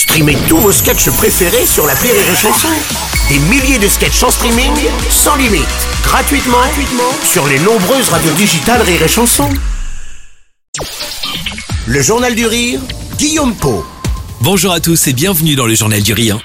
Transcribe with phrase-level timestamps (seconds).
[0.00, 2.68] Streamez tous vos sketchs préférés sur la Rire et Chanson.
[3.28, 4.72] Des milliers de sketchs en streaming,
[5.10, 5.66] sans limite,
[6.02, 9.50] gratuitement, gratuitement sur les nombreuses radios digitales Rire et Chanson.
[11.86, 12.80] Le Journal du Rire,
[13.18, 13.84] Guillaume Po.
[14.40, 16.38] Bonjour à tous et bienvenue dans le Journal du Rire.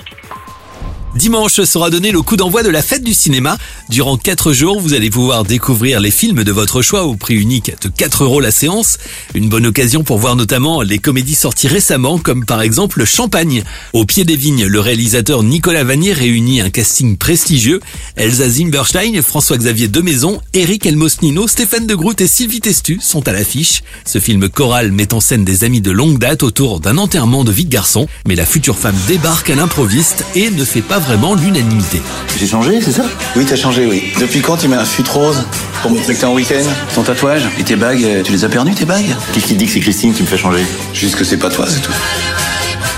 [1.16, 3.57] Dimanche sera donné le coup d'envoi de la fête du cinéma.
[3.88, 7.71] Durant 4 jours, vous allez pouvoir découvrir les films de votre choix au prix unique
[7.81, 8.98] de 4 euros la séance.
[9.34, 13.63] Une bonne occasion pour voir notamment les comédies sorties récemment, comme par exemple Champagne.
[13.93, 17.80] Au pied des vignes, le réalisateur Nicolas Vanier réunit un casting prestigieux.
[18.17, 23.84] Elsa Zimberstein, François-Xavier Demaison, Eric Elmosnino, Stéphane de Groot et Sylvie Testu sont à l'affiche.
[24.03, 27.53] Ce film choral met en scène des amis de longue date autour d'un enterrement de
[27.53, 28.05] vie de garçon.
[28.27, 32.02] Mais la future femme débarque à l'improviste et ne fait pas vraiment l'unanimité.
[32.38, 33.04] J'ai changé, c'est ça?
[33.36, 34.14] Oui, t'as changé, oui.
[34.20, 35.44] Depuis quand tu mets un fut rose
[35.81, 36.64] Pour montrer que t'es en week-end?
[36.94, 37.44] Ton tatouage?
[37.59, 39.16] Et tes bagues, euh, tu les as perdues, tes bagues?
[39.34, 40.66] Qu'est-ce qui te dit que c'est Christine qui me fait changer?
[40.94, 41.94] Juste que c'est pas toi, c'est tout.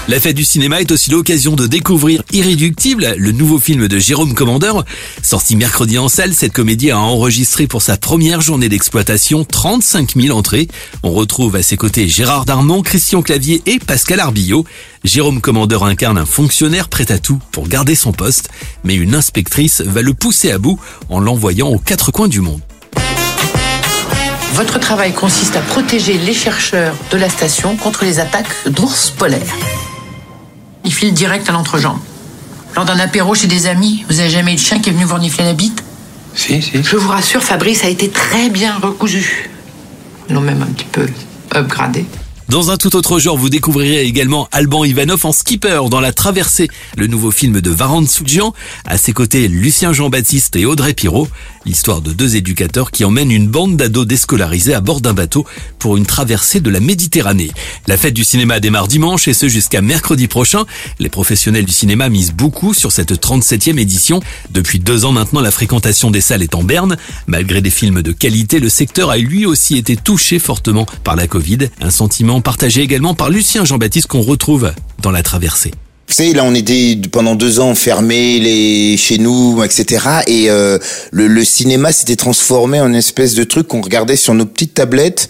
[0.09, 4.35] La fête du cinéma est aussi l'occasion de découvrir Irréductible, le nouveau film de Jérôme
[4.35, 4.85] Commandeur.
[5.21, 10.37] Sorti mercredi en salle, cette comédie a enregistré pour sa première journée d'exploitation 35 000
[10.37, 10.69] entrées.
[11.03, 14.63] On retrouve à ses côtés Gérard Darmon, Christian Clavier et Pascal Arbillot.
[15.03, 18.49] Jérôme Commandeur incarne un fonctionnaire prêt à tout pour garder son poste,
[18.85, 22.61] mais une inspectrice va le pousser à bout en l'envoyant aux quatre coins du monde.
[24.53, 29.53] Votre travail consiste à protéger les chercheurs de la station contre les attaques d'ours polaires.
[30.87, 31.99] Il file direct à l'entrejambe.
[32.73, 35.03] Lors d'un apéro chez des amis, vous avez jamais eu de chien qui est venu
[35.03, 35.83] vous renifler la bite?
[36.33, 36.81] Si, si.
[36.81, 39.49] Je vous rassure, Fabrice a été très bien recousu.
[40.29, 41.05] Ils l'ont même un petit peu
[41.53, 42.05] upgradé.
[42.47, 46.69] Dans un tout autre genre, vous découvrirez également Alban Ivanov en skipper dans La Traversée,
[46.95, 48.53] le nouveau film de Varan Soudjian.
[48.85, 51.27] À ses côtés, Lucien Jean-Baptiste et Audrey Pirot.
[51.67, 55.45] L'histoire de deux éducateurs qui emmènent une bande d'ados déscolarisés à bord d'un bateau
[55.79, 57.51] pour une traversée de la Méditerranée.
[57.87, 60.63] La fête du cinéma démarre dimanche et ce jusqu'à mercredi prochain.
[60.99, 64.21] Les professionnels du cinéma misent beaucoup sur cette 37e édition.
[64.49, 66.95] Depuis deux ans maintenant, la fréquentation des salles est en berne.
[67.27, 71.27] Malgré des films de qualité, le secteur a lui aussi été touché fortement par la
[71.27, 71.67] Covid.
[71.81, 74.71] Un sentiment partagé également par Lucien Jean-Baptiste qu'on retrouve
[75.01, 75.71] dans la traversée.
[76.07, 80.05] Vous savez, là, on était pendant deux ans fermés les, chez nous, etc.
[80.27, 80.79] Et euh,
[81.11, 84.73] le, le cinéma s'était transformé en une espèce de truc qu'on regardait sur nos petites
[84.73, 85.27] tablettes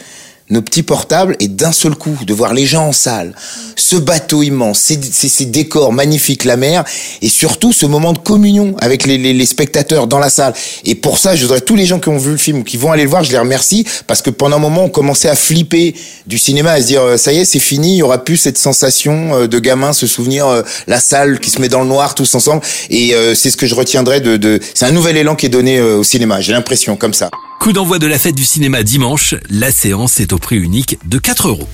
[0.50, 3.36] nos petits portables et d'un seul coup de voir les gens en salle,
[3.76, 6.86] ce bateau immense, ces, ces, ces, décors magnifiques, la mer
[7.22, 10.54] et surtout ce moment de communion avec les, les, les, spectateurs dans la salle.
[10.86, 12.92] Et pour ça, je voudrais tous les gens qui ont vu le film, qui vont
[12.92, 15.96] aller le voir, je les remercie parce que pendant un moment, on commençait à flipper
[16.26, 18.38] du cinéma, à se dire euh, ça y est, c'est fini, il y aura plus
[18.38, 21.88] cette sensation euh, de gamin, se souvenir euh, la salle qui se met dans le
[21.88, 22.62] noir tous ensemble.
[22.90, 24.60] Et c'est ce que je retiendrai de, de...
[24.74, 26.42] c'est un nouvel élan qui est donné au cinéma.
[26.42, 27.30] J'ai l'impression comme ça.
[27.60, 31.18] Coup d'envoi de la fête du cinéma dimanche, la séance est au prix unique de
[31.18, 31.68] 4 euros.